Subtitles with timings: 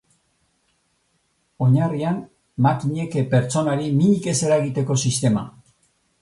[1.65, 2.17] Oinarrian,
[2.67, 5.47] makinek pertsonari minik ez eragiteko sistema.